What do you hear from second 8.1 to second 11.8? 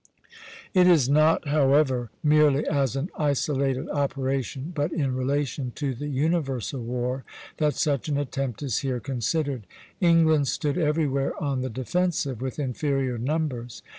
attempt is here considered. England stood everywhere on the